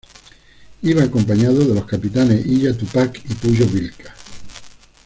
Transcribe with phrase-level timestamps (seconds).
[0.81, 4.15] Iba acompañado de los capitanes Illa Túpac y Puyo Vilca.